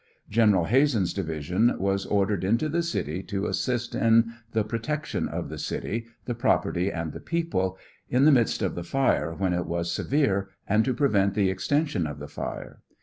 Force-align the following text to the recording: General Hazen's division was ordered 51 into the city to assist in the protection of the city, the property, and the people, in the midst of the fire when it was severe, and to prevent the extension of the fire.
General 0.31 0.65
Hazen's 0.65 1.13
division 1.13 1.77
was 1.77 2.07
ordered 2.07 2.37
51 2.41 2.53
into 2.55 2.69
the 2.69 2.81
city 2.81 3.21
to 3.21 3.45
assist 3.45 3.93
in 3.93 4.33
the 4.51 4.63
protection 4.63 5.27
of 5.27 5.49
the 5.49 5.59
city, 5.59 6.07
the 6.25 6.33
property, 6.33 6.91
and 6.91 7.13
the 7.13 7.19
people, 7.19 7.77
in 8.09 8.25
the 8.25 8.31
midst 8.31 8.63
of 8.63 8.73
the 8.73 8.83
fire 8.83 9.31
when 9.31 9.53
it 9.53 9.67
was 9.67 9.91
severe, 9.91 10.49
and 10.67 10.83
to 10.85 10.95
prevent 10.95 11.35
the 11.35 11.51
extension 11.51 12.07
of 12.07 12.17
the 12.17 12.27
fire. 12.27 12.79